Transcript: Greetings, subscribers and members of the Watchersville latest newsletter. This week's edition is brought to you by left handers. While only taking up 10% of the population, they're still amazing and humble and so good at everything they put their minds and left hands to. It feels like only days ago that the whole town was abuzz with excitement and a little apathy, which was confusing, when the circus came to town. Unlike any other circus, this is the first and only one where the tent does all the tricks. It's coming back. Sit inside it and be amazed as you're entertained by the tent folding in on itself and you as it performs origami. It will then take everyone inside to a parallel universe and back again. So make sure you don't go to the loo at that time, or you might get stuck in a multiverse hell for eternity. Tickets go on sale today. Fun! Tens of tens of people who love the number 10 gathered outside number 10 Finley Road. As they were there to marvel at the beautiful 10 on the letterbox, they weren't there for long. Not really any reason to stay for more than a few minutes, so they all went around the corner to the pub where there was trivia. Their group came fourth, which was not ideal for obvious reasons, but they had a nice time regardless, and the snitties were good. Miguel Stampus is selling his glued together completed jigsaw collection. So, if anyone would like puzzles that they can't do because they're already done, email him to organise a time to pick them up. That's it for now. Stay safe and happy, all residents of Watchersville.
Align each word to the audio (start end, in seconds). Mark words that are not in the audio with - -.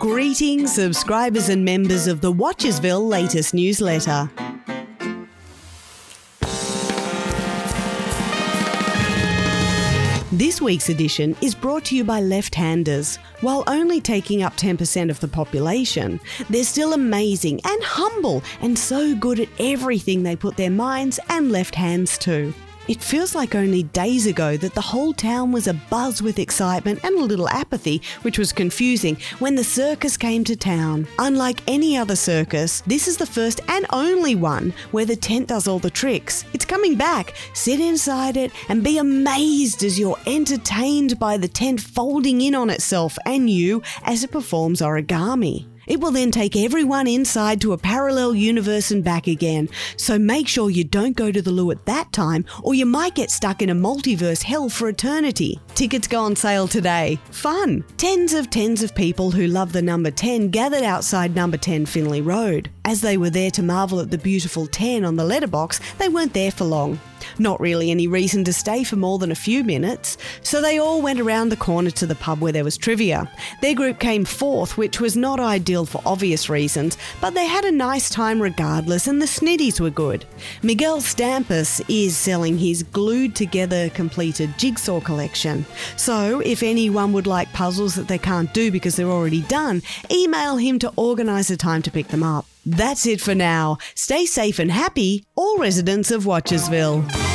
Greetings, 0.00 0.76
subscribers 0.76 1.50
and 1.50 1.62
members 1.62 2.06
of 2.06 2.22
the 2.22 2.32
Watchersville 2.32 3.06
latest 3.06 3.52
newsletter. 3.52 4.30
This 10.32 10.58
week's 10.62 10.88
edition 10.88 11.36
is 11.42 11.54
brought 11.54 11.84
to 11.84 11.96
you 11.96 12.02
by 12.02 12.22
left 12.22 12.54
handers. 12.54 13.16
While 13.42 13.62
only 13.66 14.00
taking 14.00 14.42
up 14.42 14.56
10% 14.56 15.10
of 15.10 15.20
the 15.20 15.28
population, 15.28 16.18
they're 16.48 16.64
still 16.64 16.94
amazing 16.94 17.60
and 17.62 17.82
humble 17.82 18.42
and 18.62 18.78
so 18.78 19.14
good 19.14 19.38
at 19.38 19.50
everything 19.58 20.22
they 20.22 20.34
put 20.34 20.56
their 20.56 20.70
minds 20.70 21.20
and 21.28 21.52
left 21.52 21.74
hands 21.74 22.16
to. 22.20 22.54
It 22.90 23.00
feels 23.00 23.36
like 23.36 23.54
only 23.54 23.84
days 23.84 24.26
ago 24.26 24.56
that 24.56 24.74
the 24.74 24.80
whole 24.80 25.12
town 25.12 25.52
was 25.52 25.68
abuzz 25.68 26.20
with 26.20 26.40
excitement 26.40 26.98
and 27.04 27.16
a 27.16 27.22
little 27.22 27.48
apathy, 27.48 28.02
which 28.22 28.36
was 28.36 28.52
confusing, 28.52 29.16
when 29.38 29.54
the 29.54 29.62
circus 29.62 30.16
came 30.16 30.42
to 30.42 30.56
town. 30.56 31.06
Unlike 31.20 31.62
any 31.68 31.96
other 31.96 32.16
circus, 32.16 32.80
this 32.88 33.06
is 33.06 33.16
the 33.16 33.26
first 33.26 33.60
and 33.68 33.86
only 33.90 34.34
one 34.34 34.74
where 34.90 35.04
the 35.04 35.14
tent 35.14 35.46
does 35.46 35.68
all 35.68 35.78
the 35.78 35.88
tricks. 35.88 36.44
It's 36.52 36.64
coming 36.64 36.96
back. 36.96 37.34
Sit 37.54 37.78
inside 37.78 38.36
it 38.36 38.50
and 38.68 38.82
be 38.82 38.98
amazed 38.98 39.84
as 39.84 39.96
you're 39.96 40.18
entertained 40.26 41.16
by 41.20 41.36
the 41.36 41.46
tent 41.46 41.80
folding 41.80 42.40
in 42.40 42.56
on 42.56 42.70
itself 42.70 43.16
and 43.24 43.48
you 43.48 43.84
as 44.02 44.24
it 44.24 44.32
performs 44.32 44.80
origami. 44.80 45.68
It 45.90 45.98
will 45.98 46.12
then 46.12 46.30
take 46.30 46.54
everyone 46.54 47.08
inside 47.08 47.60
to 47.62 47.72
a 47.72 47.76
parallel 47.76 48.32
universe 48.32 48.92
and 48.92 49.02
back 49.02 49.26
again. 49.26 49.68
So 49.96 50.20
make 50.20 50.46
sure 50.46 50.70
you 50.70 50.84
don't 50.84 51.16
go 51.16 51.32
to 51.32 51.42
the 51.42 51.50
loo 51.50 51.72
at 51.72 51.84
that 51.86 52.12
time, 52.12 52.44
or 52.62 52.74
you 52.74 52.86
might 52.86 53.16
get 53.16 53.28
stuck 53.28 53.60
in 53.60 53.70
a 53.70 53.74
multiverse 53.74 54.40
hell 54.40 54.68
for 54.68 54.88
eternity. 54.88 55.58
Tickets 55.74 56.06
go 56.06 56.20
on 56.20 56.36
sale 56.36 56.68
today. 56.68 57.18
Fun! 57.32 57.84
Tens 57.96 58.34
of 58.34 58.50
tens 58.50 58.84
of 58.84 58.94
people 58.94 59.32
who 59.32 59.48
love 59.48 59.72
the 59.72 59.82
number 59.82 60.12
10 60.12 60.50
gathered 60.50 60.84
outside 60.84 61.34
number 61.34 61.56
10 61.56 61.86
Finley 61.86 62.22
Road. 62.22 62.70
As 62.84 63.00
they 63.00 63.16
were 63.16 63.30
there 63.30 63.50
to 63.50 63.62
marvel 63.62 63.98
at 63.98 64.12
the 64.12 64.18
beautiful 64.18 64.68
10 64.68 65.04
on 65.04 65.16
the 65.16 65.24
letterbox, 65.24 65.80
they 65.98 66.08
weren't 66.08 66.34
there 66.34 66.52
for 66.52 66.66
long. 66.66 67.00
Not 67.38 67.60
really 67.60 67.90
any 67.90 68.06
reason 68.06 68.44
to 68.44 68.52
stay 68.52 68.84
for 68.84 68.96
more 68.96 69.18
than 69.18 69.30
a 69.30 69.36
few 69.36 69.64
minutes, 69.64 70.16
so 70.42 70.60
they 70.60 70.78
all 70.78 71.02
went 71.02 71.20
around 71.20 71.48
the 71.48 71.56
corner 71.56 71.90
to 71.90 72.06
the 72.06 72.14
pub 72.14 72.40
where 72.40 72.52
there 72.52 72.64
was 72.64 72.76
trivia. 72.76 73.30
Their 73.60 73.74
group 73.74 73.98
came 73.98 74.24
fourth, 74.24 74.76
which 74.76 75.00
was 75.00 75.16
not 75.16 75.40
ideal 75.40 75.86
for 75.86 76.02
obvious 76.04 76.48
reasons, 76.48 76.96
but 77.20 77.34
they 77.34 77.46
had 77.46 77.64
a 77.64 77.72
nice 77.72 78.10
time 78.10 78.40
regardless, 78.40 79.06
and 79.06 79.20
the 79.20 79.26
snitties 79.26 79.80
were 79.80 79.90
good. 79.90 80.24
Miguel 80.62 81.00
Stampus 81.00 81.80
is 81.88 82.16
selling 82.16 82.58
his 82.58 82.82
glued 82.82 83.34
together 83.34 83.90
completed 83.90 84.54
jigsaw 84.58 85.00
collection. 85.00 85.64
So, 85.96 86.40
if 86.40 86.62
anyone 86.62 87.12
would 87.12 87.26
like 87.26 87.52
puzzles 87.52 87.94
that 87.94 88.08
they 88.08 88.18
can't 88.18 88.52
do 88.52 88.70
because 88.70 88.96
they're 88.96 89.10
already 89.10 89.42
done, 89.42 89.82
email 90.10 90.56
him 90.56 90.78
to 90.80 90.92
organise 90.96 91.50
a 91.50 91.56
time 91.56 91.82
to 91.82 91.90
pick 91.90 92.08
them 92.08 92.22
up. 92.22 92.49
That's 92.70 93.06
it 93.06 93.20
for 93.20 93.34
now. 93.34 93.78
Stay 93.94 94.26
safe 94.26 94.58
and 94.58 94.70
happy, 94.70 95.24
all 95.34 95.58
residents 95.58 96.10
of 96.10 96.24
Watchersville. 96.24 97.29